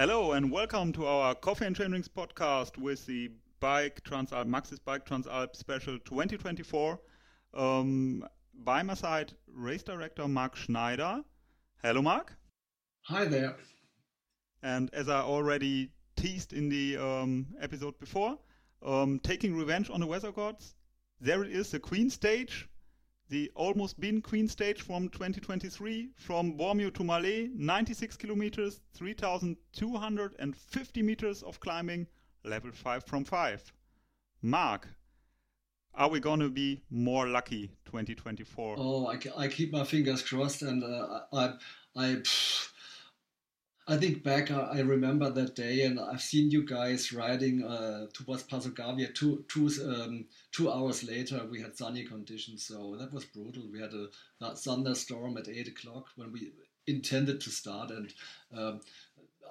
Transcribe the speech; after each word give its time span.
Hello 0.00 0.32
and 0.32 0.50
welcome 0.50 0.94
to 0.94 1.04
our 1.04 1.34
Coffee 1.34 1.66
and 1.66 1.76
Chain 1.76 1.92
Rings 1.92 2.08
podcast 2.08 2.78
with 2.78 3.04
the 3.04 3.30
Bike 3.60 4.00
Transalp 4.02 4.46
Maxxis 4.46 4.82
Bike 4.82 5.04
Transalp 5.04 5.54
Special 5.54 5.98
2024. 5.98 6.98
Um, 7.52 8.24
by 8.64 8.82
my 8.82 8.94
side, 8.94 9.34
race 9.46 9.82
director 9.82 10.26
Mark 10.26 10.56
Schneider. 10.56 11.20
Hello, 11.82 12.00
Mark. 12.00 12.34
Hi 13.02 13.26
there. 13.26 13.56
And 14.62 14.88
as 14.94 15.10
I 15.10 15.20
already 15.20 15.90
teased 16.16 16.54
in 16.54 16.70
the 16.70 16.96
um, 16.96 17.48
episode 17.60 18.00
before, 18.00 18.38
um, 18.82 19.20
taking 19.22 19.54
revenge 19.54 19.90
on 19.90 20.00
the 20.00 20.06
weather 20.06 20.32
gods, 20.32 20.76
there 21.20 21.44
it 21.44 21.50
is, 21.50 21.72
the 21.72 21.78
Queen 21.78 22.08
stage 22.08 22.69
the 23.30 23.50
almost 23.54 23.98
been 24.00 24.20
Queen 24.20 24.48
stage 24.48 24.82
from 24.82 25.08
2023 25.08 26.10
from 26.16 26.58
Bormio 26.58 26.92
to 26.92 27.04
Malé, 27.04 27.54
96 27.54 28.16
kilometers, 28.16 28.80
3,250 28.94 31.02
meters 31.02 31.44
of 31.44 31.60
climbing, 31.60 32.08
level 32.44 32.72
5 32.72 33.04
from 33.04 33.24
5. 33.24 33.72
Mark, 34.42 34.88
are 35.94 36.10
we 36.10 36.18
going 36.18 36.40
to 36.40 36.50
be 36.50 36.82
more 36.90 37.28
lucky 37.28 37.68
2024? 37.84 38.74
Oh, 38.78 39.06
I, 39.06 39.20
I 39.36 39.46
keep 39.46 39.70
my 39.72 39.84
fingers 39.84 40.22
crossed 40.22 40.62
and 40.62 40.82
uh, 40.82 41.20
I, 41.32 41.52
I, 41.96 42.16
I 43.90 43.96
think 43.96 44.22
back, 44.22 44.52
I 44.52 44.82
remember 44.82 45.30
that 45.30 45.56
day, 45.56 45.82
and 45.82 45.98
I've 45.98 46.22
seen 46.22 46.52
you 46.52 46.64
guys 46.64 47.12
riding 47.12 47.64
uh, 47.64 48.06
towards 48.12 48.44
Passo 48.44 48.68
Gavia. 48.70 49.12
Two, 49.12 49.44
two, 49.48 49.68
um, 49.84 50.26
two 50.52 50.70
hours 50.70 51.02
later, 51.02 51.44
we 51.50 51.60
had 51.60 51.76
sunny 51.76 52.04
conditions, 52.04 52.64
so 52.64 52.94
that 53.00 53.12
was 53.12 53.24
brutal. 53.24 53.64
We 53.68 53.80
had 53.80 53.92
a, 53.92 54.54
thunderstorm 54.54 55.36
at 55.38 55.48
eight 55.48 55.66
o'clock 55.66 56.06
when 56.14 56.30
we 56.30 56.52
intended 56.86 57.40
to 57.40 57.50
start, 57.50 57.90
and 57.90 58.14
um, 58.56 58.80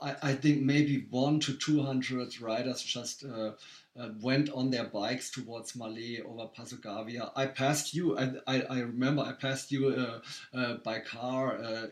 I, 0.02 0.16
I, 0.24 0.34
think 0.36 0.62
maybe 0.62 1.06
one 1.10 1.42
to 1.42 1.54
two 1.56 1.84
hundred 1.84 2.40
riders 2.40 2.82
just. 2.82 3.26
Uh, 3.26 3.52
uh, 4.00 4.10
went 4.22 4.50
on 4.52 4.70
their 4.70 4.86
bikes 4.86 5.30
towards 5.30 5.74
Malé 5.74 6.24
over 6.24 6.48
Passo 6.48 6.78
Gavia. 6.78 7.32
I 7.36 7.48
passed 7.48 7.94
you. 7.94 8.18
I, 8.18 8.32
I, 8.48 8.62
I 8.62 8.80
remember 8.80 9.24
I 9.24 9.34
passed 9.34 9.72
you 9.72 9.88
uh, 9.88 10.58
uh, 10.58 10.74
by 10.76 11.00
car 11.00 11.58
uh, 11.58 11.88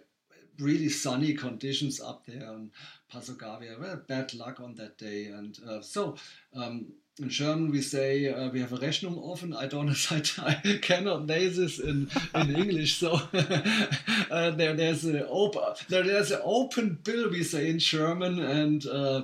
really 0.60 0.90
sunny 0.90 1.34
conditions 1.34 2.02
up 2.02 2.26
there 2.26 2.42
in 2.42 2.72
Passo 3.12 3.34
Gavia. 3.34 3.80
Well, 3.80 4.02
bad 4.08 4.34
luck 4.34 4.60
on 4.60 4.76
that 4.76 4.98
day. 4.98 5.26
And 5.26 5.58
uh, 5.68 5.82
so 5.82 6.16
um, 6.56 6.88
in 7.20 7.30
German 7.30 7.72
we 7.72 7.82
say 7.82 8.32
uh, 8.32 8.50
we 8.50 8.60
have 8.60 8.74
a 8.74 8.78
Rechnung 8.78 9.18
offen. 9.18 9.54
I 9.54 9.68
don't 9.68 9.90
I, 10.40 10.80
cannot 10.82 11.28
say 11.28 11.48
this 11.48 11.80
in, 11.80 12.10
in 12.36 12.56
English. 12.56 12.98
So 12.98 13.14
uh, 14.32 14.52
there, 14.52 14.74
there's 14.74 15.06
a 15.06 15.28
open 15.28 15.62
there, 15.90 16.04
there's 16.04 16.32
an 16.32 16.42
open 16.44 17.00
bill 17.04 17.30
we 17.30 17.44
say 17.44 17.70
in 17.70 17.80
German 17.80 18.40
and. 18.40 18.86
Uh, 18.86 19.22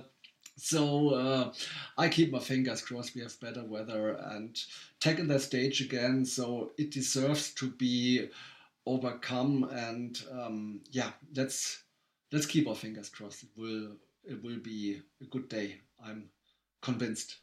so 0.55 1.09
uh, 1.09 1.51
I 1.97 2.07
keep 2.09 2.31
my 2.31 2.39
fingers 2.39 2.81
crossed. 2.81 3.15
We 3.15 3.21
have 3.21 3.37
better 3.41 3.63
weather 3.65 4.11
and 4.11 4.57
tackle 4.99 5.25
that 5.25 5.41
stage 5.41 5.81
again. 5.81 6.25
So 6.25 6.71
it 6.77 6.91
deserves 6.91 7.53
to 7.55 7.71
be 7.71 8.29
overcome. 8.85 9.69
And 9.71 10.21
um, 10.31 10.81
yeah, 10.91 11.11
let's 11.35 11.83
let's 12.31 12.45
keep 12.45 12.67
our 12.67 12.75
fingers 12.75 13.09
crossed. 13.09 13.43
It 13.43 13.49
will 13.57 13.95
it 14.23 14.43
will 14.43 14.59
be 14.59 15.01
a 15.21 15.25
good 15.25 15.49
day. 15.49 15.81
I'm 16.03 16.29
convinced. 16.81 17.37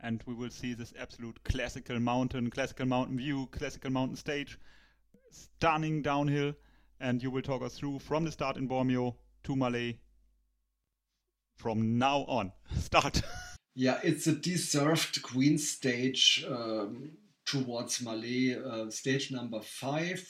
And 0.00 0.22
we 0.26 0.34
will 0.34 0.50
see 0.50 0.74
this 0.74 0.94
absolute 0.98 1.42
classical 1.42 1.98
mountain, 1.98 2.50
classical 2.50 2.86
mountain 2.86 3.18
view, 3.18 3.48
classical 3.50 3.90
mountain 3.90 4.16
stage, 4.16 4.58
stunning 5.30 6.02
downhill. 6.02 6.54
And 7.00 7.22
you 7.22 7.30
will 7.30 7.42
talk 7.42 7.62
us 7.62 7.76
through 7.76 8.00
from 8.00 8.24
the 8.24 8.32
start 8.32 8.56
in 8.56 8.68
Bormio 8.68 9.14
to 9.44 9.56
Malé 9.56 9.98
from 11.56 11.98
now 11.98 12.20
on. 12.28 12.52
Start. 12.76 13.22
yeah, 13.74 13.98
it's 14.02 14.26
a 14.26 14.32
deserved 14.32 15.20
Queen 15.22 15.58
stage 15.58 16.44
um, 16.48 17.10
towards 17.44 17.98
Malé, 17.98 18.64
uh, 18.64 18.90
stage 18.90 19.30
number 19.30 19.60
five 19.60 20.28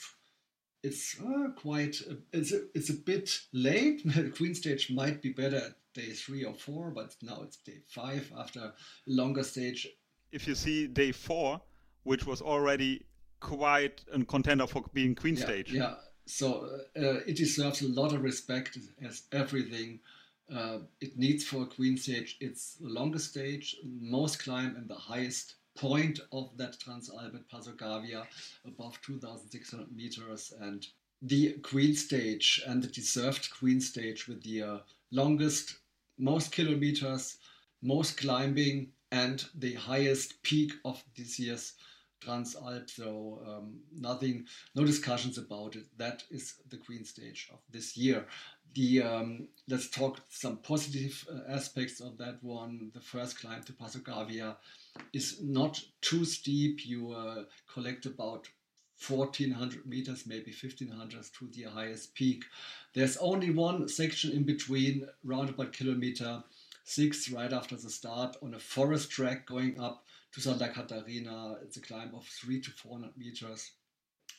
it's 0.83 1.19
uh, 1.19 1.49
quite 1.55 2.01
it's 2.33 2.53
a, 2.53 2.61
it's 2.73 2.89
a 2.89 2.93
bit 2.93 3.41
late. 3.53 4.03
Queen 4.35 4.55
stage 4.55 4.91
might 4.91 5.21
be 5.21 5.31
better 5.31 5.57
at 5.57 5.73
day 5.93 6.11
three 6.11 6.43
or 6.43 6.53
four, 6.53 6.91
but 6.91 7.15
now 7.21 7.41
it's 7.43 7.57
day 7.57 7.81
five 7.87 8.31
after 8.37 8.59
a 8.59 8.73
longer 9.07 9.43
stage. 9.43 9.87
If 10.31 10.47
you 10.47 10.55
see 10.55 10.87
day 10.87 11.11
four, 11.11 11.61
which 12.03 12.25
was 12.25 12.41
already 12.41 13.05
quite 13.39 14.03
a 14.13 14.23
contender 14.25 14.67
for 14.67 14.83
being 14.93 15.15
Queen 15.15 15.35
yeah, 15.35 15.43
stage. 15.43 15.73
Yeah, 15.73 15.95
so 16.25 16.69
uh, 16.95 17.19
it 17.25 17.37
deserves 17.37 17.81
a 17.81 17.87
lot 17.87 18.13
of 18.13 18.21
respect 18.21 18.77
as 19.03 19.23
everything 19.31 19.99
uh, 20.53 20.79
it 20.99 21.17
needs 21.17 21.43
for 21.43 21.63
a 21.63 21.65
Queen 21.65 21.97
stage. 21.97 22.37
It's 22.39 22.75
the 22.75 22.89
longest 22.89 23.29
stage, 23.29 23.75
most 23.83 24.43
climb, 24.43 24.75
and 24.75 24.87
the 24.87 24.95
highest 24.95 25.55
point 25.79 26.19
of 26.33 26.49
that 26.57 26.77
Transalp 26.77 27.77
Gavia 27.77 28.27
above 28.65 28.99
2,600 29.01 29.95
meters 29.95 30.53
and 30.59 30.85
the 31.21 31.53
Queen 31.63 31.95
stage 31.95 32.61
and 32.67 32.83
the 32.83 32.87
deserved 32.87 33.49
Queen 33.57 33.79
stage 33.79 34.27
with 34.27 34.43
the 34.43 34.61
uh, 34.61 34.77
longest, 35.11 35.79
most 36.17 36.51
kilometers, 36.51 37.37
most 37.81 38.17
climbing, 38.17 38.91
and 39.11 39.45
the 39.55 39.73
highest 39.73 40.41
peak 40.43 40.73
of 40.83 41.01
this 41.17 41.39
year's 41.39 41.73
Transalp. 42.19 42.89
So 42.89 43.41
um, 43.47 43.79
nothing, 43.95 44.45
no 44.75 44.85
discussions 44.85 45.37
about 45.37 45.75
it. 45.75 45.85
That 45.97 46.23
is 46.29 46.55
the 46.69 46.77
Queen 46.77 47.05
stage 47.05 47.49
of 47.51 47.59
this 47.71 47.97
year. 47.97 48.25
The 48.75 49.01
um, 49.01 49.47
let's 49.67 49.89
talk 49.89 50.21
some 50.29 50.57
positive 50.57 51.25
uh, 51.31 51.51
aspects 51.51 51.99
of 52.01 52.17
that 52.19 52.43
one. 52.43 52.91
The 52.93 53.01
first 53.01 53.39
climb 53.39 53.63
to 53.63 53.73
Passo 53.73 53.99
Gavia 53.99 54.57
is 55.11 55.41
not 55.41 55.81
too 56.01 56.23
steep. 56.23 56.85
You 56.85 57.11
uh, 57.11 57.43
collect 57.73 58.05
about 58.05 58.47
1400 59.07 59.85
meters, 59.85 60.25
maybe 60.27 60.51
1500 60.51 61.23
to 61.39 61.47
the 61.47 61.63
highest 61.63 62.13
peak. 62.13 62.43
There's 62.93 63.17
only 63.17 63.49
one 63.49 63.87
section 63.87 64.31
in 64.31 64.43
between, 64.43 65.07
round 65.23 65.49
about 65.49 65.73
kilometer 65.73 66.43
six, 66.83 67.29
right 67.31 67.53
after 67.53 67.75
the 67.75 67.89
start, 67.89 68.35
on 68.41 68.53
a 68.55 68.59
forest 68.59 69.09
track 69.11 69.45
going 69.45 69.79
up 69.79 70.05
to 70.33 70.41
Santa 70.41 70.69
Caterina. 70.69 71.55
It's 71.63 71.77
a 71.77 71.81
climb 71.81 72.13
of 72.15 72.25
three 72.25 72.61
to 72.61 72.71
400 72.71 73.17
meters, 73.17 73.71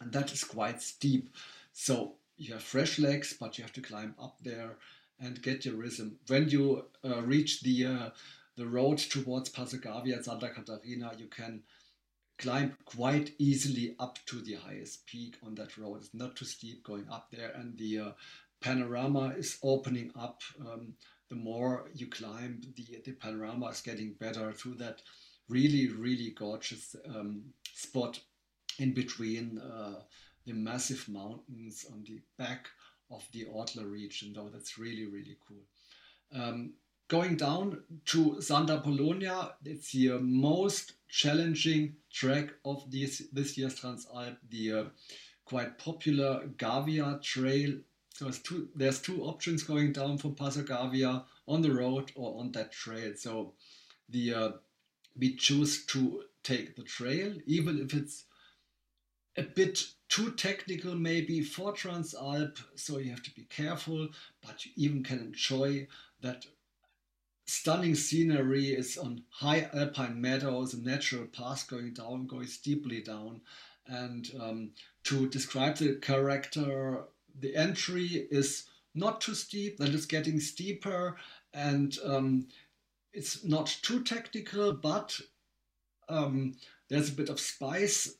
and 0.00 0.12
that 0.12 0.32
is 0.32 0.44
quite 0.44 0.82
steep. 0.82 1.34
So 1.72 2.14
you 2.36 2.54
have 2.54 2.62
fresh 2.62 2.98
legs, 2.98 3.36
but 3.38 3.58
you 3.58 3.64
have 3.64 3.72
to 3.74 3.82
climb 3.82 4.14
up 4.20 4.38
there 4.42 4.76
and 5.20 5.42
get 5.42 5.64
your 5.64 5.74
rhythm. 5.74 6.16
When 6.28 6.48
you 6.48 6.86
uh, 7.04 7.22
reach 7.22 7.60
the 7.60 7.86
uh, 7.86 8.10
the 8.56 8.66
road 8.66 8.98
towards 8.98 9.50
Passo 9.50 9.78
Gavia 9.78 10.16
and 10.16 10.24
Santa 10.24 10.48
Caterina, 10.48 11.12
you 11.16 11.26
can 11.26 11.62
climb 12.38 12.76
quite 12.84 13.32
easily 13.38 13.94
up 13.98 14.18
to 14.26 14.40
the 14.40 14.54
highest 14.54 15.06
peak 15.06 15.36
on 15.42 15.54
that 15.56 15.76
road. 15.76 15.96
It's 15.96 16.14
not 16.14 16.36
too 16.36 16.46
steep 16.46 16.82
going 16.82 17.06
up 17.10 17.30
there, 17.30 17.52
and 17.54 17.76
the 17.78 17.98
uh, 17.98 18.10
panorama 18.60 19.34
is 19.36 19.58
opening 19.62 20.10
up. 20.18 20.42
Um, 20.60 20.94
the 21.28 21.36
more 21.36 21.88
you 21.94 22.08
climb, 22.08 22.60
the, 22.74 23.00
the 23.04 23.12
panorama 23.12 23.66
is 23.66 23.80
getting 23.80 24.14
better 24.14 24.52
through 24.52 24.76
that 24.76 25.00
really, 25.50 25.88
really 25.88 26.31
gorgeous 26.31 26.97
um, 27.15 27.53
spot 27.75 28.21
in 28.78 28.94
between 28.94 29.59
uh, 29.59 30.00
the 30.47 30.55
massive 30.55 31.06
mountains 31.09 31.84
on 31.93 32.05
the 32.06 32.19
back 32.38 32.69
of 33.11 33.22
the 33.33 33.44
Ortler 33.44 33.91
region. 33.91 34.33
Though 34.34 34.50
that's 34.53 34.78
really, 34.78 35.06
really 35.06 35.37
cool. 35.47 35.64
Um, 36.32 36.75
Going 37.11 37.35
down 37.35 37.82
to 38.05 38.37
Sant'Apollonia, 38.38 39.55
it's 39.64 39.91
the 39.91 40.20
most 40.20 40.93
challenging 41.08 41.96
track 42.08 42.50
of 42.64 42.88
this, 42.88 43.25
this 43.32 43.58
year's 43.58 43.75
Transalp, 43.81 44.37
the 44.49 44.73
uh, 44.73 44.85
quite 45.44 45.76
popular 45.76 46.46
Gavia 46.56 47.20
Trail. 47.20 47.81
So 48.14 48.26
there's 48.26 48.38
two, 48.38 48.69
there's 48.76 49.03
two 49.03 49.25
options 49.25 49.64
going 49.64 49.93
down 49.93 50.19
from 50.19 50.37
Passo 50.37 50.62
Gavia 50.62 51.25
on 51.49 51.62
the 51.62 51.73
road 51.73 52.12
or 52.14 52.38
on 52.38 52.53
that 52.53 52.70
trail. 52.70 53.14
So 53.17 53.55
the 54.08 54.35
uh, 54.35 54.50
we 55.18 55.36
choose 55.36 55.84
to 55.86 56.24
take 56.42 56.76
the 56.76 56.82
trail, 56.82 57.34
even 57.46 57.78
if 57.78 57.94
it's 57.94 58.24
a 59.36 59.42
bit 59.42 59.84
too 60.08 60.32
technical 60.32 60.94
maybe 60.94 61.40
for 61.40 61.72
Transalp, 61.72 62.58
so 62.74 62.98
you 62.98 63.10
have 63.10 63.22
to 63.22 63.34
be 63.34 63.44
careful, 63.44 64.08
but 64.44 64.64
you 64.64 64.72
even 64.76 65.04
can 65.04 65.18
enjoy 65.18 65.86
that 66.20 66.44
stunning 67.46 67.94
scenery 67.94 68.66
is 68.66 68.96
on 68.96 69.22
high 69.30 69.68
alpine 69.74 70.20
meadows, 70.20 70.74
a 70.74 70.80
natural 70.80 71.26
path 71.26 71.66
going 71.68 71.92
down, 71.92 72.26
going 72.26 72.46
steeply 72.46 73.02
down. 73.02 73.40
And 73.86 74.30
um, 74.40 74.70
to 75.04 75.28
describe 75.28 75.76
the 75.76 75.96
character, 75.96 77.04
the 77.40 77.56
entry 77.56 78.28
is 78.30 78.66
not 78.94 79.20
too 79.20 79.34
steep, 79.34 79.78
then 79.78 79.92
it's 79.94 80.06
getting 80.06 80.38
steeper, 80.38 81.16
and 81.52 81.96
um, 82.04 82.46
it's 83.12 83.44
not 83.44 83.66
too 83.82 84.02
technical, 84.02 84.72
but 84.72 85.18
um, 86.08 86.54
there's 86.88 87.10
a 87.10 87.14
bit 87.14 87.28
of 87.28 87.40
spice. 87.40 88.14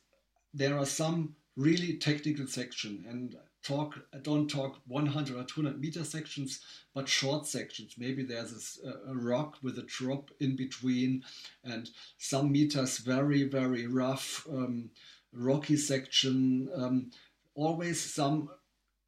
There 0.53 0.77
are 0.77 0.85
some 0.85 1.35
really 1.55 1.97
technical 1.97 2.47
section, 2.47 3.05
and 3.07 3.35
talk 3.63 3.99
don't 4.23 4.49
talk 4.49 4.79
100 4.87 5.37
or 5.37 5.43
200 5.43 5.79
meter 5.79 6.03
sections 6.03 6.61
but 6.95 7.07
short 7.07 7.45
sections 7.45 7.95
maybe 7.97 8.23
there's 8.23 8.79
a, 9.07 9.13
rock 9.13 9.57
with 9.61 9.77
a 9.77 9.83
drop 9.83 10.31
in 10.39 10.55
between 10.55 11.23
and 11.63 11.89
some 12.17 12.51
meters 12.51 12.97
very 12.97 13.43
very 13.43 13.85
rough 13.85 14.47
um, 14.49 14.89
rocky 15.31 15.77
section 15.77 16.69
um, 16.75 17.11
always 17.53 17.99
some 17.99 18.49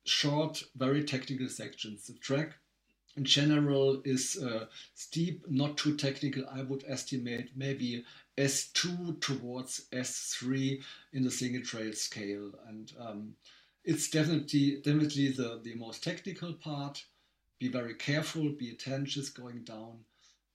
short 0.06 0.64
very 0.76 1.04
technical 1.04 1.50
sections 1.50 2.06
the 2.06 2.14
track 2.14 2.54
in 3.16 3.26
general 3.26 4.02
is 4.06 4.38
uh, 4.44 4.66
steep 4.96 5.46
not 5.50 5.78
too 5.78 5.96
technical 5.96 6.44
i 6.52 6.62
would 6.62 6.84
estimate 6.88 7.50
maybe 7.56 8.04
s2 8.38 9.20
towards 9.22 9.86
s3 9.92 10.82
in 11.14 11.24
the 11.24 11.32
single 11.32 11.62
trail 11.62 11.94
scale 11.94 12.52
and 12.68 12.94
um, 13.00 13.36
it's 13.84 14.10
definitely 14.10 14.78
definitely 14.78 15.30
the, 15.30 15.60
the 15.64 15.76
most 15.76 16.04
technical 16.04 16.54
part. 16.54 17.04
Be 17.60 17.68
very 17.68 17.96
careful, 17.96 18.50
be 18.50 18.72
attention 18.72 19.24
going 19.36 19.64
down, 19.64 20.00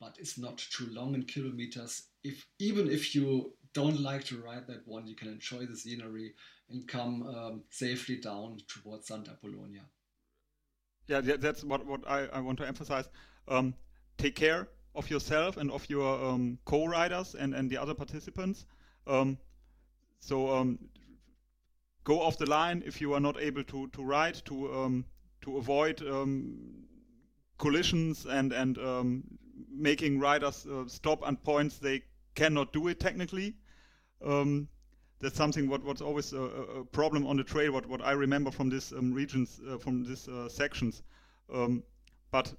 but 0.01 0.17
it's 0.19 0.39
not 0.39 0.59
too 0.59 0.89
long 0.91 1.15
in 1.15 1.25
kilometers. 1.25 2.05
If 2.25 2.47
even 2.59 2.91
if 2.91 3.15
you 3.15 3.53
don't 3.73 4.01
like 4.01 4.25
to 4.25 4.41
ride 4.41 4.67
that 4.67 4.87
one, 4.87 5.07
you 5.07 5.15
can 5.15 5.29
enjoy 5.29 5.67
the 5.67 5.77
scenery 5.77 6.35
and 6.71 6.87
come 6.89 7.23
um, 7.23 7.63
safely 7.71 8.17
down 8.17 8.59
towards 8.67 9.09
Sant'Apollonia. 9.09 9.85
Yeah, 11.09 11.21
that's 11.23 11.65
what 11.65 11.85
what 11.87 12.07
I, 12.07 12.27
I 12.27 12.41
want 12.41 12.59
to 12.59 12.67
emphasize. 12.67 13.09
Um, 13.49 13.75
take 14.19 14.37
care 14.37 14.69
of 14.95 15.11
yourself 15.11 15.57
and 15.57 15.71
of 15.71 15.89
your 15.89 16.25
um, 16.25 16.59
co-riders 16.65 17.35
and 17.35 17.55
and 17.55 17.71
the 17.71 17.79
other 17.79 17.95
participants. 17.95 18.67
Um, 19.07 19.39
so 20.21 20.55
um, 20.55 20.79
go 22.05 22.21
off 22.23 22.39
the 22.39 22.47
line 22.47 22.83
if 22.87 23.01
you 23.01 23.15
are 23.15 23.21
not 23.21 23.41
able 23.41 23.65
to 23.65 23.89
to 23.89 24.03
ride 24.03 24.35
to 24.47 24.75
um, 24.75 25.05
to 25.43 25.59
avoid 25.59 26.03
um, 26.03 26.85
collisions 27.59 28.27
and 28.27 28.53
and 28.53 28.79
making 29.71 30.19
riders 30.21 30.67
uh, 30.67 30.87
stop 30.89 31.27
at 31.27 31.43
points 31.45 31.79
they 31.79 32.03
cannot 32.35 32.73
do 32.73 32.89
it 32.89 33.01
technically. 33.01 33.57
Um, 34.25 34.69
that's 35.21 35.37
something 35.37 35.69
what 35.69 35.83
what's 35.85 36.01
always 36.01 36.33
a, 36.33 36.41
a, 36.41 36.85
problem 36.85 37.27
on 37.27 37.37
the 37.37 37.45
trail. 37.45 37.73
What 37.73 37.87
what 37.87 38.03
I 38.03 38.13
remember 38.13 38.51
from 38.51 38.69
this 38.69 38.93
um, 38.93 39.13
regions 39.13 39.61
uh, 39.69 39.79
from 39.79 40.05
these 40.05 40.29
uh, 40.29 40.49
sections, 40.49 41.03
um, 41.53 41.83
but 42.31 42.55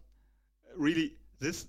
really 0.75 1.13
this 1.39 1.67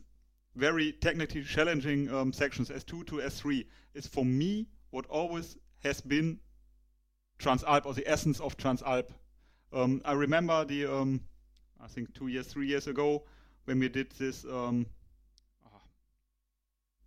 very 0.57 0.93
technically 0.93 1.45
challenging 1.45 2.33
sections 2.33 2.71
S2 2.71 3.07
to 3.07 3.17
S3 3.17 3.65
is 3.95 4.07
for 4.07 4.25
me 4.25 4.67
what 4.91 5.07
always 5.07 5.57
has 5.85 6.01
been 6.01 6.39
Transalp 7.41 7.87
or 7.87 7.95
the 7.95 8.07
essence 8.09 8.41
of 8.41 8.57
Transalp. 8.57 9.09
Um, 9.73 10.03
I 10.05 10.13
remember 10.13 10.65
the, 10.65 10.87
um, 10.87 11.21
I 11.83 11.87
think 11.87 12.13
two 12.15 12.27
years, 12.27 12.47
three 12.47 12.67
years 12.67 12.87
ago, 12.87 13.23
when 13.65 13.79
we 13.79 13.89
did 13.89 14.11
this 14.19 14.45
um, 14.45 14.87
ah, 15.65 15.81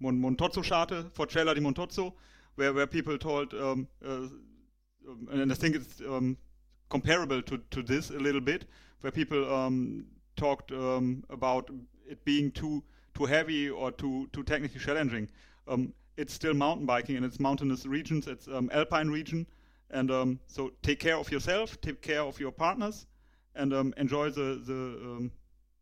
Montozzo 0.01 0.63
Scharte 0.63 1.11
Forcella 1.11 1.53
di 1.53 1.61
Montozzo, 1.61 2.13
where, 2.55 2.73
where 2.73 2.87
people 2.87 3.17
told, 3.17 3.53
um, 3.53 3.87
uh, 4.05 4.27
and 5.31 5.51
I 5.51 5.55
think 5.55 5.75
it's 5.75 6.01
um, 6.01 6.37
comparable 6.89 7.41
to, 7.41 7.57
to 7.71 7.81
this 7.81 8.09
a 8.09 8.19
little 8.19 8.41
bit, 8.41 8.65
where 9.01 9.11
people 9.11 9.53
um, 9.53 10.05
talked 10.35 10.71
about 10.71 11.69
it 12.07 12.23
being 12.25 12.51
too 12.51 12.83
too 13.13 13.25
heavy 13.25 13.69
or 13.69 13.91
too 13.91 14.27
too 14.33 14.43
technically 14.43 14.79
challenging. 14.79 15.29
it's 16.15 16.33
still 16.33 16.53
mountain 16.53 16.85
biking 16.85 17.15
and 17.15 17.25
it's 17.25 17.39
mountainous 17.39 17.85
regions, 17.85 18.27
it's 18.27 18.47
alpine 18.71 19.09
region, 19.09 19.47
and 19.89 20.11
um, 20.11 20.39
so 20.47 20.71
take 20.81 20.99
care 20.99 21.17
of 21.17 21.31
yourself, 21.31 21.79
take 21.81 22.01
care 22.01 22.21
of 22.21 22.39
your 22.39 22.51
partners, 22.51 23.05
and 23.55 23.73
um, 23.73 23.93
enjoy 23.97 24.29
the 24.29 24.61
the, 24.65 24.73
um, 24.73 25.31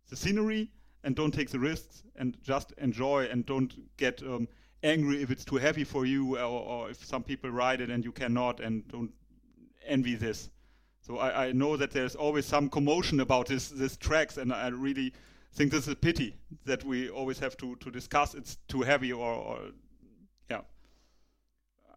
the 0.09 0.15
scenery, 0.15 0.69
and 1.03 1.15
don't 1.15 1.33
take 1.33 1.50
the 1.50 1.59
risks, 1.59 2.03
and 2.15 2.38
just 2.44 2.73
enjoy, 2.77 3.25
and 3.31 3.45
don't 3.45 3.73
get 3.97 4.21
um, 4.23 4.47
angry 4.83 5.22
if 5.22 5.31
it's 5.31 5.45
too 5.45 5.57
heavy 5.57 5.83
for 5.83 6.06
you, 6.06 6.38
or, 6.38 6.42
or, 6.42 6.89
if 6.89 7.04
some 7.06 7.24
people 7.24 7.50
ride 7.50 7.81
it 7.81 7.89
and 7.89 8.04
you 8.04 8.12
cannot, 8.12 8.60
and 8.60 8.88
don't 8.88 9.12
envy 9.86 10.16
this. 10.16 10.50
So 11.01 11.18
I, 11.18 11.48
I 11.48 11.51
know 11.51 11.78
that 11.78 11.92
there's 11.92 12.16
always 12.16 12.45
some 12.45 12.69
commotion 12.69 13.19
about 13.19 13.48
this 13.48 13.69
this 13.69 13.98
tracks, 13.98 14.38
and 14.38 14.54
I 14.54 14.68
really 14.68 15.13
think 15.54 15.72
this 15.72 15.88
is 15.88 15.94
a 15.94 15.95
pity 15.95 16.36
that 16.66 16.83
we 16.83 17.10
always 17.10 17.39
have 17.39 17.57
to 17.57 17.75
to 17.78 17.92
discuss 17.92 18.36
it's 18.36 18.57
too 18.68 18.81
heavy 18.81 19.12
or, 19.12 19.33
or 19.33 19.60
yeah. 20.50 20.62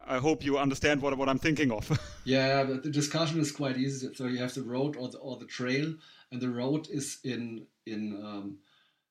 I 0.06 0.18
hope 0.18 0.44
you 0.44 0.58
understand 0.58 1.00
what, 1.00 1.16
what 1.16 1.28
I'm 1.28 1.38
thinking 1.38 1.70
of. 1.70 1.90
yeah, 2.24 2.62
the, 2.62 2.74
the, 2.74 2.90
discussion 2.90 3.40
is 3.40 3.52
quite 3.52 3.78
easy. 3.78 4.12
So 4.14 4.26
you 4.26 4.38
have 4.38 4.52
the 4.52 4.62
road 4.62 4.96
or 4.96 5.08
the, 5.08 5.18
or 5.18 5.38
the 5.38 5.46
trail, 5.46 5.94
and 6.30 6.40
the 6.40 6.50
road 6.50 6.88
is 6.90 7.18
in 7.24 7.66
in 7.86 8.20
um, 8.22 8.58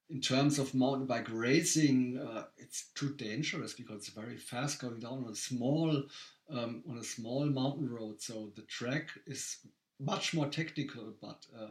in 0.10 0.22
terms 0.22 0.60
of 0.60 0.74
mountain 0.74 1.08
bike 1.08 1.28
racing, 1.32 2.20
uh, 2.20 2.44
it's 2.58 2.90
too 2.96 3.14
dangerous 3.16 3.74
because 3.74 3.98
it's 3.98 4.10
very 4.10 4.38
fast 4.38 4.82
going 4.82 5.00
down 5.00 5.24
on 5.26 5.32
a 5.32 5.36
small 5.36 6.04
um, 6.50 6.84
on 6.90 6.98
a 6.98 7.04
small 7.04 7.46
mountain 7.46 7.90
road. 7.90 8.22
So 8.22 8.52
the 8.56 8.64
track 8.64 9.08
is 9.26 9.60
much 10.00 10.34
more 10.34 10.48
technical, 10.48 11.14
but 11.22 11.46
uh, 11.58 11.70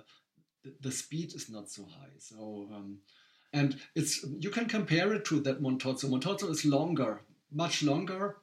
the, 0.65 0.75
the, 0.81 0.91
speed 0.91 1.35
is 1.35 1.51
not 1.51 1.69
so 1.69 1.85
high. 1.85 2.15
So 2.19 2.69
um, 2.75 2.99
and 3.53 3.79
it's 3.95 4.25
you 4.39 4.51
can 4.51 4.67
compare 4.67 5.13
it 5.13 5.25
to 5.27 5.41
that 5.41 5.63
Montozzo. 5.63 6.09
Montozzo 6.09 6.51
is 6.51 6.65
longer, 6.65 7.21
much 7.53 7.83
longer, 7.83 8.39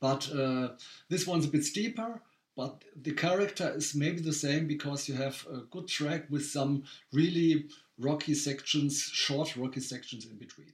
but 0.00 0.30
uh, 0.32 0.70
this 1.08 1.26
one's 1.26 1.46
a 1.46 1.50
bit 1.50 1.64
steeper, 1.64 2.20
but 2.54 2.84
the 2.94 3.12
character 3.12 3.72
is 3.74 3.94
maybe 3.94 4.20
the 4.20 4.32
same 4.32 4.66
because 4.66 5.08
you 5.08 5.14
have 5.14 5.46
a 5.50 5.60
good 5.70 5.88
track 5.88 6.26
with 6.30 6.44
some 6.44 6.84
really 7.12 7.66
rocky 7.98 8.34
sections, 8.34 9.00
short 9.00 9.56
rocky 9.56 9.80
sections 9.80 10.26
in 10.26 10.36
between. 10.38 10.72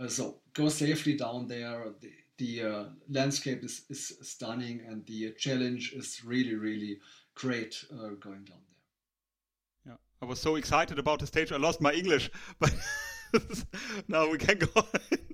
Uh, 0.00 0.08
so 0.08 0.40
go 0.54 0.68
safely 0.68 1.16
down 1.16 1.48
there. 1.48 1.84
The, 2.00 2.10
the 2.38 2.62
uh, 2.62 2.84
landscape 3.08 3.64
is, 3.64 3.82
is 3.90 4.16
stunning 4.22 4.82
and 4.88 5.04
the 5.06 5.32
challenge 5.38 5.92
is 5.92 6.22
really, 6.24 6.54
really 6.54 6.98
great 7.34 7.84
uh, 7.92 8.10
going 8.20 8.44
down 8.44 8.60
there. 9.84 9.92
Yeah, 9.92 9.96
I 10.22 10.26
was 10.26 10.40
so 10.40 10.56
excited 10.56 10.98
about 10.98 11.18
the 11.18 11.26
stage. 11.26 11.50
I 11.50 11.56
lost 11.56 11.80
my 11.80 11.92
English, 11.92 12.30
but 12.60 12.74
now 14.08 14.30
we 14.30 14.38
can 14.38 14.58
go. 14.58 14.86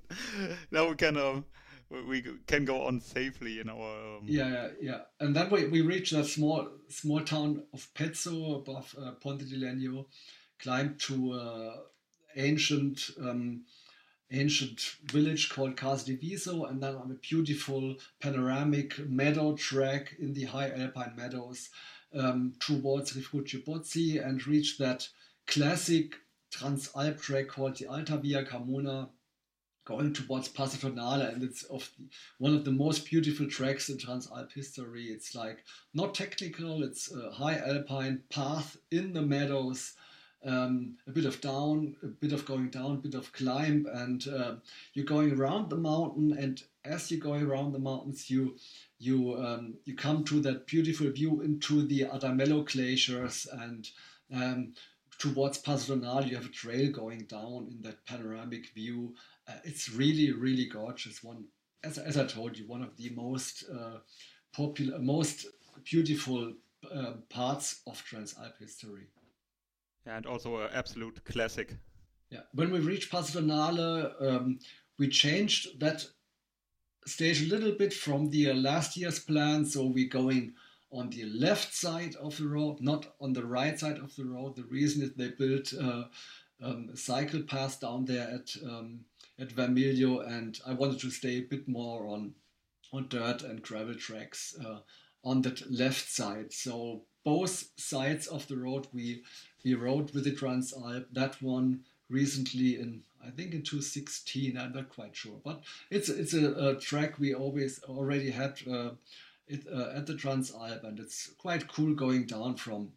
now 0.71 0.89
we 0.89 0.95
can 0.95 1.17
um, 1.17 1.45
we 2.07 2.23
can 2.47 2.65
go 2.65 2.81
on 2.83 2.99
safely 2.99 3.59
in 3.59 3.69
our 3.69 4.17
um... 4.17 4.23
yeah 4.25 4.49
yeah 4.49 4.67
yeah 4.81 4.99
and 5.19 5.35
then 5.35 5.49
we, 5.49 5.67
we 5.67 5.81
reach 5.81 6.11
that 6.11 6.25
small 6.25 6.67
small 6.89 7.21
town 7.21 7.63
of 7.73 7.87
Pezzo 7.93 8.57
above 8.57 8.95
uh, 8.99 9.11
Ponte 9.11 9.45
di 9.45 9.55
Legno 9.55 10.05
climbed 10.59 10.99
to 10.99 11.33
uh, 11.33 11.75
ancient 12.35 13.11
um, 13.19 13.63
ancient 14.31 14.95
village 15.05 15.49
called 15.49 15.77
Casa 15.77 16.05
di 16.07 16.15
Viso 16.15 16.65
and 16.65 16.81
then 16.81 16.95
on 16.95 17.11
a 17.11 17.15
beautiful 17.15 17.95
panoramic 18.19 19.07
meadow 19.07 19.55
track 19.55 20.15
in 20.19 20.33
the 20.33 20.45
high 20.45 20.71
alpine 20.71 21.13
meadows 21.15 21.69
um, 22.13 22.53
towards 22.59 23.13
Rifugio 23.13 23.63
Bozzi 23.63 24.25
and 24.25 24.45
reach 24.47 24.77
that 24.77 25.07
classic 25.45 26.15
Transalp 26.51 27.21
track 27.21 27.49
called 27.49 27.77
the 27.77 27.87
Alta 27.87 28.17
Via 28.17 28.45
Camuna 28.45 29.09
going 29.85 30.13
towards 30.13 30.49
Passo 30.49 30.77
Tonale, 30.77 31.31
and 31.31 31.43
it's 31.43 31.63
of 31.63 31.91
the, 31.97 32.05
one 32.39 32.55
of 32.55 32.65
the 32.65 32.71
most 32.71 33.05
beautiful 33.05 33.47
tracks 33.47 33.89
in 33.89 33.97
Transalp 33.97 34.51
history. 34.51 35.05
It's 35.05 35.35
like 35.35 35.63
not 35.93 36.15
technical; 36.15 36.83
it's 36.83 37.13
a 37.13 37.31
high 37.31 37.57
alpine 37.57 38.23
path 38.29 38.77
in 38.91 39.13
the 39.13 39.21
meadows, 39.21 39.93
um, 40.45 40.97
a 41.07 41.11
bit 41.11 41.25
of 41.25 41.41
down, 41.41 41.95
a 42.03 42.07
bit 42.07 42.31
of 42.31 42.45
going 42.45 42.69
down, 42.69 42.91
a 42.91 43.07
bit 43.07 43.15
of 43.15 43.31
climb, 43.33 43.87
and 43.91 44.27
uh, 44.27 44.55
you're 44.93 45.05
going 45.05 45.31
around 45.31 45.69
the 45.69 45.77
mountain. 45.77 46.37
And 46.37 46.61
as 46.83 47.09
you 47.11 47.19
go 47.19 47.33
around 47.33 47.71
the 47.71 47.79
mountains, 47.79 48.29
you 48.29 48.55
you 48.99 49.35
um, 49.37 49.75
you 49.85 49.95
come 49.95 50.23
to 50.25 50.39
that 50.41 50.67
beautiful 50.67 51.09
view 51.11 51.41
into 51.41 51.85
the 51.85 52.01
Adamello 52.01 52.65
glaciers 52.71 53.47
and. 53.51 53.89
Um, 54.33 54.73
towards 55.17 55.59
Passo 55.59 55.95
Tonale, 55.95 56.27
you 56.27 56.35
have 56.35 56.47
a 56.47 56.49
trail 56.49 56.91
going 56.91 57.21
down 57.21 57.69
in 57.71 57.81
that 57.83 58.05
panoramic 58.05 58.73
view, 58.73 59.15
uh, 59.47 59.53
it's 59.63 59.89
really, 59.89 60.31
really 60.31 60.65
gorgeous. 60.65 61.23
One, 61.23 61.45
as, 61.83 61.97
as 61.97 62.17
I 62.17 62.25
told 62.25 62.57
you, 62.57 62.67
one 62.67 62.81
of 62.81 62.95
the 62.97 63.09
most 63.11 63.65
uh, 63.71 63.99
popular, 64.53 64.97
most 64.99 65.45
beautiful 65.83 66.53
uh, 66.93 67.13
parts 67.29 67.81
of 67.87 68.03
Transalp 68.03 68.57
history. 68.59 69.07
And 70.05 70.25
also 70.25 70.57
an 70.57 70.69
absolute 70.73 71.23
classic. 71.25 71.75
Yeah, 72.29 72.41
when 72.53 72.71
we 72.71 72.79
reached 72.79 73.11
Passo 73.11 73.39
Tonale, 73.39 74.13
um, 74.21 74.59
we 74.97 75.07
changed 75.07 75.79
that 75.79 76.05
stage 77.07 77.41
a 77.41 77.49
little 77.49 77.71
bit 77.71 77.93
from 77.93 78.29
the 78.29 78.51
uh, 78.51 78.53
last 78.53 78.97
year's 78.97 79.19
plan. 79.19 79.65
So 79.65 79.85
we're 79.85 80.09
going 80.09 80.53
on 80.91 81.09
the 81.09 81.25
left 81.25 81.73
side 81.73 82.15
of 82.15 82.37
the 82.37 82.47
road, 82.47 82.81
not 82.81 83.15
on 83.19 83.33
the 83.33 83.45
right 83.45 83.79
side 83.79 83.97
of 83.97 84.15
the 84.15 84.25
road. 84.25 84.55
The 84.55 84.63
reason 84.63 85.03
is 85.03 85.13
they 85.13 85.29
built 85.29 85.73
uh, 85.73 86.05
um, 86.61 86.89
a 86.93 86.97
cycle 86.97 87.43
path 87.43 87.79
down 87.79 88.05
there 88.05 88.27
at 88.29 88.49
um, 88.63 89.01
at 89.37 89.49
Vermiglio, 89.49 90.25
and 90.25 90.57
I 90.65 90.73
wanted 90.73 90.99
to 90.99 91.11
stay 91.11 91.37
a 91.37 91.41
bit 91.41 91.67
more 91.67 92.07
on 92.07 92.33
on 92.93 93.07
dirt 93.09 93.41
and 93.41 93.61
gravel 93.61 93.95
tracks 93.95 94.55
uh, 94.63 94.79
on 95.23 95.41
that 95.41 95.69
left 95.69 96.09
side. 96.09 96.53
So 96.53 97.03
both 97.25 97.71
sides 97.75 98.27
of 98.27 98.47
the 98.47 98.55
road 98.55 98.87
we 98.93 99.23
we 99.65 99.73
rode 99.73 100.13
with 100.13 100.23
the 100.23 100.31
Transalp. 100.31 101.07
That 101.11 101.41
one 101.41 101.81
recently 102.09 102.79
in 102.79 103.03
I 103.25 103.31
think 103.31 103.53
in 103.53 103.63
2016. 103.63 104.57
I'm 104.57 104.73
not 104.73 104.89
quite 104.89 105.15
sure, 105.15 105.39
but 105.43 105.63
it's 105.89 106.09
it's 106.09 106.33
a, 106.33 106.53
a 106.53 106.75
track 106.75 107.19
we 107.19 107.33
always 107.33 107.81
already 107.83 108.29
had 108.31 108.61
uh, 108.69 108.91
it, 109.47 109.65
uh, 109.71 109.89
at 109.95 110.05
the 110.05 110.13
Transalp, 110.13 110.83
and 110.83 110.99
it's 110.99 111.31
quite 111.37 111.67
cool 111.67 111.93
going 111.95 112.25
down 112.25 112.55
from 112.55 112.91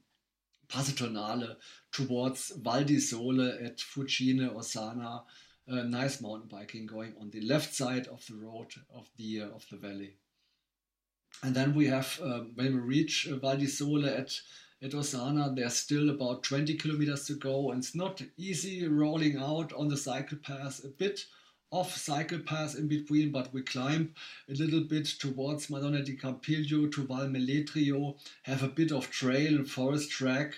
Passo 0.68 0.92
Tonale 0.92 1.56
towards 1.90 2.50
Val 2.50 2.84
di 2.84 3.00
Sole 3.00 3.48
at 3.64 3.78
Fucine 3.78 4.54
Ossana. 4.54 5.22
Uh, 5.70 5.82
nice 5.82 6.20
mountain 6.20 6.48
biking 6.48 6.86
going 6.86 7.14
on 7.20 7.30
the 7.30 7.42
left 7.42 7.74
side 7.74 8.06
of 8.08 8.24
the 8.26 8.34
road 8.34 8.72
of 8.94 9.08
the 9.16 9.42
uh, 9.42 9.48
of 9.48 9.66
the 9.70 9.76
valley. 9.76 10.14
And 11.42 11.54
then 11.54 11.74
we 11.74 11.86
have 11.86 12.18
um, 12.22 12.52
when 12.54 12.74
we 12.74 12.80
reach 12.80 13.28
uh, 13.28 13.36
Val 13.36 13.56
di 13.56 13.66
Sole 13.66 14.06
at 14.06 14.40
at 14.80 14.92
Ossana, 14.92 15.54
there's 15.56 15.74
still 15.74 16.10
about 16.10 16.44
20 16.44 16.74
kilometers 16.74 17.26
to 17.26 17.34
go, 17.34 17.72
and 17.72 17.82
it's 17.82 17.96
not 17.96 18.22
easy 18.36 18.86
rolling 18.86 19.36
out 19.36 19.72
on 19.72 19.88
the 19.88 19.96
cycle 19.96 20.38
path. 20.38 20.84
A 20.84 20.88
bit 20.88 21.26
off 21.70 21.96
cycle 21.96 22.38
path 22.38 22.76
in 22.76 22.88
between, 22.88 23.30
but 23.30 23.52
we 23.52 23.62
climb 23.62 24.14
a 24.48 24.54
little 24.54 24.84
bit 24.84 25.06
towards 25.06 25.68
Madonna 25.68 26.02
di 26.02 26.16
Campiglio 26.16 26.90
to 26.92 27.02
Val 27.06 27.26
Meledrio, 27.26 28.16
have 28.42 28.62
a 28.62 28.68
bit 28.68 28.92
of 28.92 29.10
trail 29.10 29.56
and 29.56 29.68
forest 29.68 30.10
track, 30.10 30.54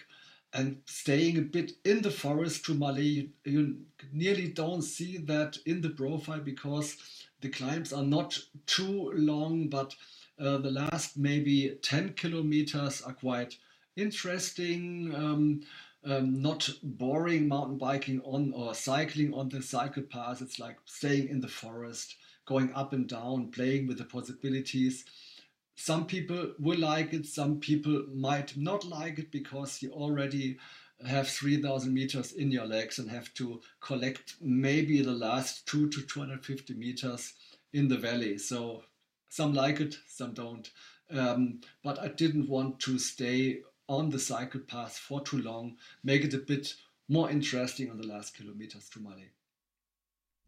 and 0.53 0.81
staying 0.85 1.39
a 1.39 1.43
bit 1.43 1.73
in 1.85 2.03
the 2.03 2.11
forest 2.11 2.65
to 2.67 2.75
Malé. 2.75 3.05
You, 3.05 3.29
you 3.45 3.77
nearly 4.13 4.49
don't 4.49 4.83
see 4.83 5.19
that 5.19 5.57
in 5.67 5.81
the 5.81 5.91
profile 5.91 6.41
because 6.41 6.97
the 7.41 7.49
climbs 7.49 7.93
are 7.93 8.05
not 8.05 8.39
too 8.67 9.13
long, 9.15 9.69
but 9.69 9.95
uh, 10.41 10.59
the 10.59 10.71
last 10.71 11.17
maybe 11.17 11.77
10 11.83 12.15
kilometers 12.15 13.03
are 13.03 13.13
quite 13.13 13.57
interesting. 13.97 15.15
Um, 15.15 15.61
um, 16.05 16.41
not 16.41 16.71
boring 16.83 17.47
mountain 17.49 17.77
biking 17.77 18.23
on 18.23 18.53
or 18.55 18.75
cycling 18.75 19.35
on 19.35 19.51
the 19.51 19.63
cycle 19.63 20.03
path. 20.03 20.41
It's 20.41 20.59
like 20.59 20.77
staying 20.87 21.29
in 21.29 21.41
the 21.41 21.49
forest, 21.49 22.17
going 22.47 22.73
up 22.75 22.93
and 22.93 23.07
down, 23.07 23.51
playing 23.51 23.87
with 23.87 23.99
the 23.99 24.05
possibilities. 24.05 25.05
Some 25.77 26.07
people 26.07 26.53
will 26.59 26.79
like 26.79 27.13
it, 27.13 27.27
some 27.27 27.61
people 27.61 28.07
might 28.15 28.57
not 28.57 28.85
like 28.85 29.19
it 29.19 29.31
because 29.31 29.83
you 29.83 29.91
already 29.91 30.59
have 31.07 31.29
3000 31.29 31.93
meters 31.93 32.33
in 32.33 32.51
your 32.51 32.67
legs 32.67 32.99
and 32.99 33.11
have 33.11 33.33
to 33.35 33.61
collect 33.81 34.35
maybe 34.41 35.01
the 35.03 35.13
last 35.13 35.67
2 35.67 35.89
to 35.89 36.03
250 36.03 36.75
meters 36.75 37.33
in 37.73 37.89
the 37.89 37.97
valley. 37.97 38.37
So 38.37 38.83
some 39.31 39.55
like 39.55 39.81
it, 39.81 39.97
some 40.07 40.35
don't. 40.35 40.69
Um, 41.11 41.61
but 41.83 41.99
I 41.99 42.09
didn't 42.09 42.49
want 42.49 42.79
to 42.81 42.99
stay 42.99 43.61
on 43.89 44.11
the 44.11 44.19
cycle 44.19 44.61
path 44.61 44.97
for 44.97 45.23
too 45.23 45.39
long, 45.39 45.77
make 46.05 46.25
it 46.25 46.35
a 46.35 46.39
bit 46.39 46.75
more 47.09 47.31
interesting 47.31 47.91
on 47.91 47.97
the 47.97 48.07
last 48.07 48.37
kilometers 48.37 48.89
to 48.91 49.01
Malé. 49.01 49.31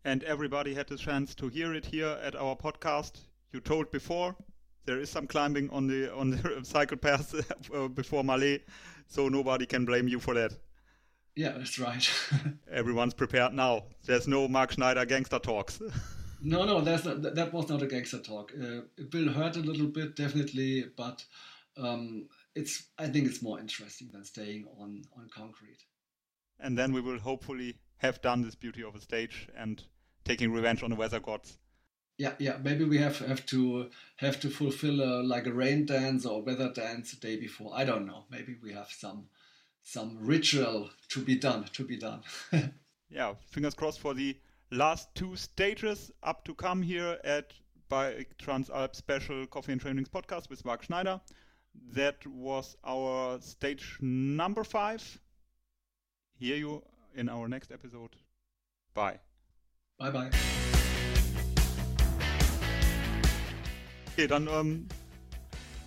And 0.04 0.22
everybody 0.24 0.74
had 0.74 0.88
the 0.88 0.96
chance 0.96 1.34
to 1.36 1.48
hear 1.48 1.74
it 1.74 1.86
here 1.86 2.18
at 2.22 2.36
our 2.36 2.56
podcast. 2.56 3.20
You 3.52 3.60
told 3.60 3.90
before 3.90 4.36
there 4.84 4.98
is 4.98 5.10
some 5.10 5.26
climbing 5.26 5.70
on 5.70 5.86
the 5.86 6.12
on 6.14 6.30
the 6.30 6.60
cycle 6.64 6.96
path 6.96 7.34
uh, 7.74 7.88
before 7.88 8.22
Malé, 8.22 8.60
so 9.06 9.28
nobody 9.28 9.66
can 9.66 9.84
blame 9.84 10.08
you 10.08 10.20
for 10.20 10.34
that. 10.34 10.52
Yeah, 11.34 11.52
that's 11.52 11.78
right. 11.78 12.08
Everyone's 12.70 13.14
prepared 13.14 13.54
now. 13.54 13.84
There's 14.04 14.28
no 14.28 14.48
Mark 14.48 14.72
Schneider 14.72 15.04
gangster 15.04 15.38
talks. 15.38 15.80
no, 16.42 16.64
no, 16.64 16.80
that's 16.80 17.04
not, 17.04 17.22
that 17.22 17.52
was 17.52 17.68
not 17.68 17.82
a 17.82 17.86
gangster 17.86 18.18
talk. 18.18 18.52
Uh, 18.60 18.82
it 18.96 19.12
will 19.12 19.32
hurt 19.32 19.56
a 19.56 19.60
little 19.60 19.86
bit, 19.86 20.16
definitely, 20.16 20.84
but 20.96 21.24
um, 21.76 22.28
it's 22.54 22.84
I 22.98 23.06
think 23.06 23.26
it's 23.26 23.42
more 23.42 23.60
interesting 23.60 24.10
than 24.12 24.24
staying 24.24 24.66
on 24.78 25.02
on 25.16 25.28
concrete. 25.34 25.84
And 26.60 26.76
then 26.76 26.92
we 26.92 27.00
will 27.00 27.18
hopefully 27.18 27.78
have 27.98 28.20
done 28.20 28.42
this 28.42 28.54
beauty 28.54 28.82
of 28.82 28.94
a 28.94 29.00
stage 29.00 29.48
and 29.56 29.82
taking 30.24 30.52
revenge 30.52 30.82
on 30.82 30.90
the 30.90 30.96
weather 30.96 31.20
gods. 31.20 31.58
Yeah, 32.18 32.34
yeah. 32.38 32.58
Maybe 32.62 32.84
we 32.84 32.98
have 32.98 33.18
have 33.20 33.46
to 33.46 33.90
have 34.16 34.40
to 34.40 34.50
fulfill 34.50 35.00
a, 35.00 35.22
like 35.22 35.46
a 35.46 35.52
rain 35.52 35.86
dance 35.86 36.26
or 36.26 36.42
weather 36.42 36.72
dance 36.72 37.12
the 37.12 37.16
day 37.16 37.36
before. 37.36 37.72
I 37.74 37.84
don't 37.84 38.06
know. 38.06 38.24
Maybe 38.30 38.56
we 38.62 38.72
have 38.72 38.90
some 38.90 39.28
some 39.82 40.18
ritual 40.20 40.90
to 41.08 41.20
be 41.20 41.36
done. 41.36 41.64
To 41.72 41.84
be 41.84 41.96
done. 41.96 42.22
yeah, 43.10 43.34
fingers 43.50 43.74
crossed 43.74 44.00
for 44.00 44.14
the 44.14 44.36
last 44.72 45.14
two 45.14 45.36
stages 45.36 46.10
up 46.22 46.44
to 46.44 46.54
come 46.54 46.82
here 46.82 47.18
at 47.24 47.52
by 47.88 48.24
Transalp 48.38 48.96
Special 48.96 49.46
Coffee 49.46 49.72
and 49.72 49.80
Trainings 49.80 50.08
podcast 50.08 50.48
with 50.48 50.64
Mark 50.64 50.82
Schneider. 50.82 51.20
That 51.92 52.26
was 52.26 52.76
our 52.84 53.38
stage 53.40 53.98
number 54.00 54.64
five. 54.64 55.02
Hear 56.38 56.56
you 56.56 56.82
in 57.14 57.28
our 57.28 57.48
next 57.48 57.70
episode. 57.70 58.16
Bye. 58.94 59.20
Bye 59.98 60.10
bye. 60.10 60.30
Okay, 64.12 64.26
dann, 64.26 64.48
ähm, 64.48 64.88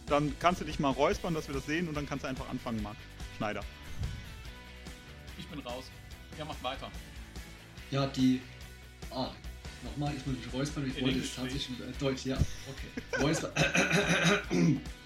dann 0.08 0.36
kannst 0.40 0.62
du 0.62 0.66
dich 0.66 0.80
mal 0.80 0.92
räuspern, 0.92 1.34
dass 1.34 1.48
wir 1.48 1.56
das 1.56 1.66
sehen 1.66 1.88
und 1.88 1.96
dann 1.96 2.06
kannst 2.08 2.24
du 2.24 2.30
einfach 2.30 2.50
anfangen, 2.50 2.82
Marc 2.84 2.98
Schneider. 3.38 3.64
Ich 5.40 5.48
bin 5.48 5.60
raus. 5.62 5.86
Ja, 6.38 6.46
mach 6.46 6.62
weiter. 6.64 6.92
Ja, 7.92 8.08
die. 8.08 8.42
Ah, 9.16 9.32
nochmal, 9.84 10.14
ich 10.16 10.26
muss 10.26 10.36
mich 10.36 10.54
räuspern. 10.54 10.92
Ich 10.94 11.02
wollte 11.02 11.20
es 11.20 11.36
tatsächlich 11.36 11.70
Deutsch, 12.00 12.26
ja. 12.26 12.38
Okay. 12.38 13.24
Räuspern. 13.24 13.52